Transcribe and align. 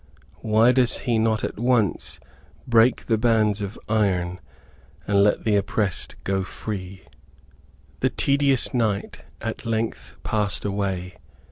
Why 0.39 0.71
does 0.71 1.01
he 1.05 1.19
not 1.19 1.43
at 1.43 1.59
once 1.59 2.19
"break 2.65 3.05
the 3.05 3.19
bands 3.19 3.61
of 3.61 3.77
iron, 3.87 4.39
and 5.07 5.23
let 5.23 5.43
the 5.43 5.55
oppressed 5.55 6.15
go 6.23 6.43
free?" 6.43 7.03
The 7.99 8.09
tedious 8.09 8.73
night 8.73 9.21
at 9.41 9.63
length 9.63 10.15
passed 10.23 10.65
away. 10.65 11.17